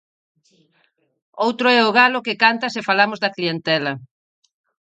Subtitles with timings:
[1.45, 3.93] Outro é o galo que canta se falamos da clientela.